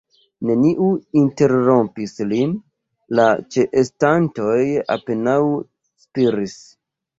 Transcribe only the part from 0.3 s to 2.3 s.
Neniu interrompis